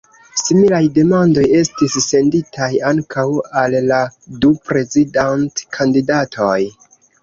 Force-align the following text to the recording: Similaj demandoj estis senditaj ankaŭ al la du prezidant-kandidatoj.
Similaj 0.43 0.79
demandoj 0.95 1.43
estis 1.59 1.99
senditaj 2.07 2.71
ankaŭ 2.95 3.29
al 3.65 3.79
la 3.93 4.03
du 4.43 4.55
prezidant-kandidatoj. 4.69 6.61